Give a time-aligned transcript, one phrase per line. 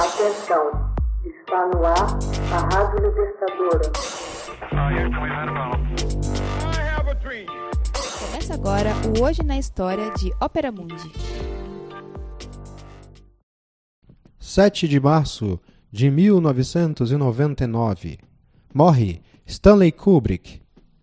[0.00, 0.64] Atenção,
[1.26, 2.18] está no ar
[2.54, 3.92] a Rádio Libertadora.
[8.18, 11.12] Começa agora o Hoje na História de Ópera Mundi.
[14.38, 15.60] 7 de março
[15.92, 18.18] de 1999.
[18.72, 20.62] Morre Stanley Kubrick,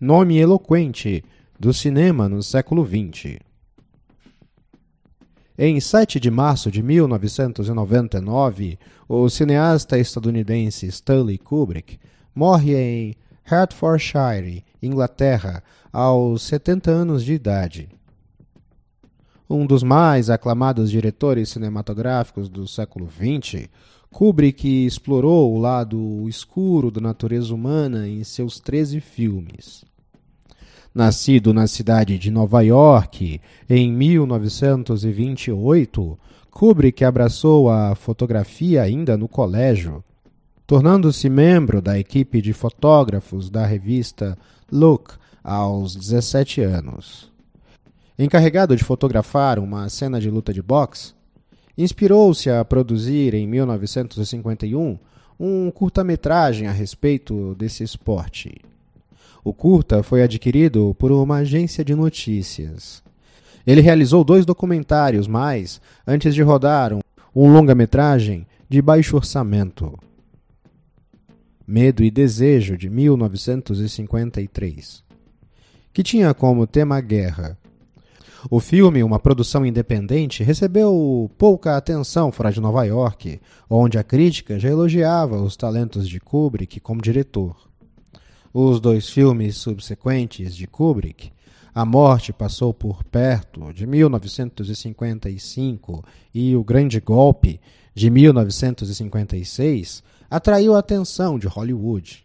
[0.00, 1.22] nome eloquente
[1.60, 3.38] do cinema no século XX.
[5.60, 11.98] Em 7 de março de 1999, o cineasta estadunidense Stanley Kubrick
[12.32, 15.60] morre em Hertfordshire, Inglaterra,
[15.92, 17.88] aos 70 anos de idade.
[19.50, 23.68] Um dos mais aclamados diretores cinematográficos do século XX,
[24.12, 29.84] Kubrick explorou o lado escuro da natureza humana em seus 13 filmes.
[30.94, 36.18] Nascido na cidade de Nova York em 1928,
[36.50, 40.02] Kubrick abraçou a fotografia ainda no colégio,
[40.66, 44.36] tornando-se membro da equipe de fotógrafos da revista
[44.72, 45.12] Look
[45.44, 47.30] aos 17 anos.
[48.18, 51.14] Encarregado de fotografar uma cena de luta de boxe,
[51.76, 54.98] inspirou-se a produzir em 1951
[55.38, 58.60] um curta-metragem a respeito desse esporte.
[59.48, 63.02] O curta foi adquirido por uma agência de notícias.
[63.66, 67.00] Ele realizou dois documentários mais antes de rodar um,
[67.34, 69.98] um longa-metragem de baixo orçamento.
[71.66, 75.02] Medo e Desejo, de 1953,
[75.94, 77.56] que tinha como tema guerra.
[78.50, 83.40] O filme, uma produção independente, recebeu pouca atenção fora de Nova York,
[83.70, 87.67] onde a crítica já elogiava os talentos de Kubrick como diretor.
[88.52, 91.30] Os dois filmes subsequentes de Kubrick,
[91.74, 96.02] A Morte Passou por Perto, de 1955,
[96.34, 97.60] e O Grande Golpe,
[97.94, 102.24] de 1956, atraiu a atenção de Hollywood.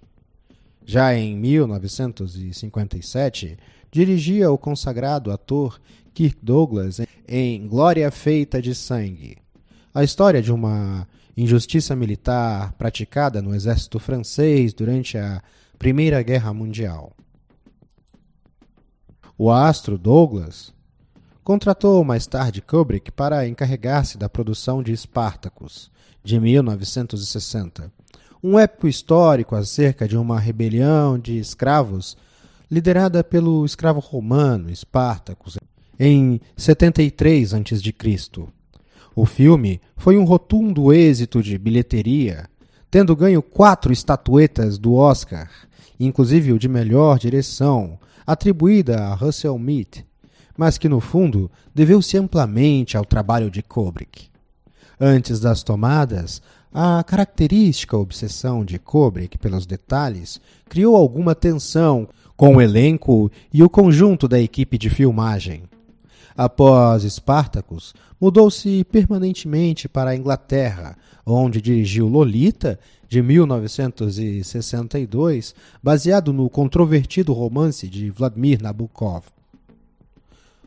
[0.86, 3.58] Já em 1957,
[3.92, 5.78] dirigia o consagrado ator
[6.14, 9.40] Kirk Douglas em Glória Feita de Sangue,
[9.94, 15.42] a história de uma injustiça militar praticada no exército francês durante a
[15.84, 17.12] Primeira Guerra Mundial.
[19.38, 20.74] O astro Douglas
[21.44, 25.92] contratou mais tarde Kubrick para encarregar-se da produção de Spartacus,
[26.24, 27.92] de 1960,
[28.42, 32.16] um épico histórico acerca de uma rebelião de escravos
[32.72, 35.58] liderada pelo escravo romano Spartacus
[36.00, 38.48] em 73 a.C.
[39.14, 42.50] O filme foi um rotundo êxito de bilheteria,
[42.90, 45.50] tendo ganho quatro estatuetas do Oscar
[46.06, 50.06] inclusive o de melhor direção, atribuída a Russell Mead,
[50.58, 54.28] mas que no fundo deveu-se amplamente ao trabalho de Kubrick.
[55.00, 56.42] Antes das tomadas,
[56.74, 63.70] a característica obsessão de Kubrick pelos detalhes criou alguma tensão com o elenco e o
[63.70, 65.64] conjunto da equipe de filmagem.
[66.36, 77.32] Após Spartacus, mudou-se permanentemente para a Inglaterra, onde dirigiu Lolita, de 1962, baseado no controvertido
[77.32, 79.26] romance de Vladimir Nabokov.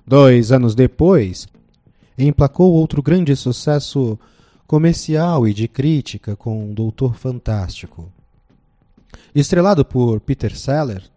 [0.06, 1.48] Dois anos depois,
[2.16, 4.16] emplacou outro grande sucesso
[4.66, 8.08] comercial e de crítica com Doutor Fantástico.
[9.34, 11.10] Estrelado por Peter Sellers,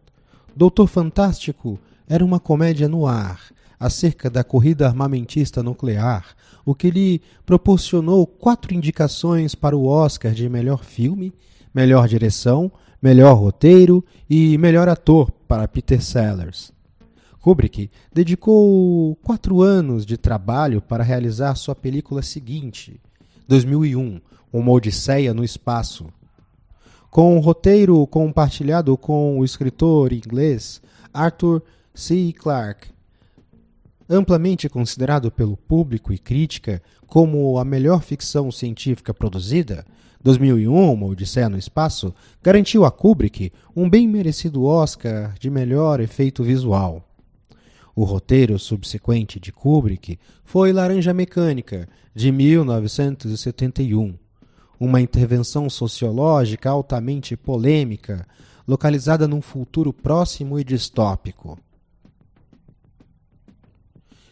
[0.55, 3.39] Doutor Fantástico era uma comédia no ar
[3.79, 6.35] acerca da corrida armamentista nuclear,
[6.65, 11.33] o que lhe proporcionou quatro indicações para o Oscar de melhor filme,
[11.73, 16.73] melhor direção, melhor roteiro e melhor ator para Peter Sellers.
[17.39, 22.99] Kubrick dedicou quatro anos de trabalho para realizar sua película seguinte,
[23.47, 24.19] 2001,
[24.51, 26.07] Uma Odisseia no Espaço.
[27.09, 30.81] Com um roteiro compartilhado com o escritor inglês
[31.13, 31.63] Arthur
[31.95, 32.33] C.
[32.37, 32.89] Clarke,
[34.09, 39.85] amplamente considerado pelo público e crítica como a melhor ficção científica produzida,
[40.23, 46.43] 2001, Uma Odisseia no Espaço, garantiu a Kubrick um bem merecido Oscar de melhor efeito
[46.43, 47.05] visual.
[47.95, 54.15] O roteiro subsequente de Kubrick foi Laranja Mecânica, de 1971,
[54.79, 58.25] uma intervenção sociológica altamente polêmica,
[58.67, 61.59] localizada num futuro próximo e distópico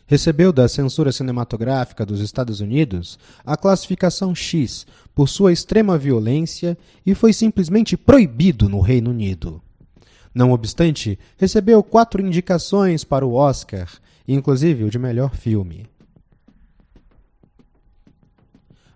[0.07, 7.13] recebeu da censura cinematográfica dos Estados Unidos a classificação X por sua extrema violência e
[7.13, 9.61] foi simplesmente proibido no Reino Unido.
[10.33, 13.89] Não obstante, recebeu quatro indicações para o Oscar,
[14.27, 15.85] inclusive o de melhor filme.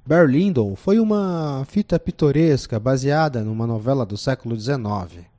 [0.05, 5.30] Berlindon foi uma fita pitoresca baseada numa novela do século XIX.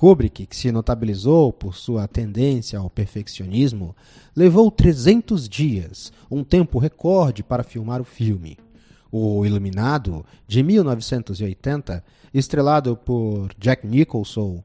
[0.00, 3.94] Kubrick, que se notabilizou por sua tendência ao perfeccionismo,
[4.34, 8.56] levou 300 dias, um tempo recorde para filmar o filme.
[9.12, 12.02] O Iluminado, de 1980,
[12.32, 14.64] estrelado por Jack Nicholson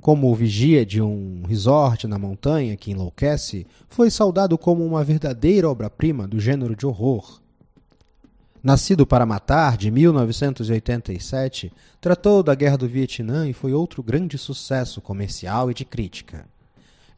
[0.00, 5.70] como o vigia de um resort na montanha que enlouquece, foi saudado como uma verdadeira
[5.70, 7.43] obra-prima do gênero de horror.
[8.64, 11.70] Nascido para Matar, de 1987,
[12.00, 16.46] tratou da Guerra do Vietnã e foi outro grande sucesso comercial e de crítica.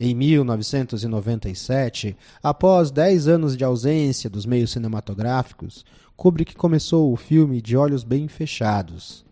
[0.01, 5.85] Em 1997, após dez anos de ausência dos meios cinematográficos,
[6.17, 9.25] Kubrick começou o filme de olhos bem fechados.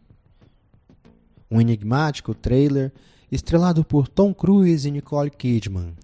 [1.51, 2.93] Um enigmático trailer
[3.29, 5.97] estrelado por Tom Cruise e Nicole Kidman.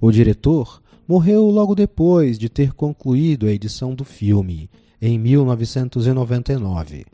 [0.00, 7.06] O diretor morreu logo depois de ter concluído a edição do filme em 1999.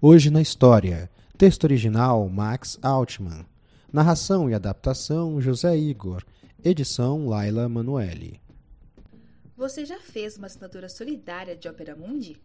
[0.00, 3.44] Hoje na história, texto original Max Altman,
[3.92, 6.22] narração e adaptação José Igor,
[6.64, 8.40] edição Laila Manuelle.
[9.56, 12.36] Você já fez uma assinatura solidária de Opera Mundi?